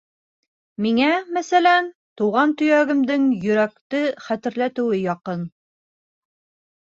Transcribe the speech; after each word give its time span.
Миңә, 0.83 1.09
мәҫәлән, 1.35 1.89
тыуған 2.21 2.55
төйәгемдең 2.61 3.27
йөрәкте 3.35 4.01
хәтерләтеүе 4.29 4.99
яҡын. 5.03 5.45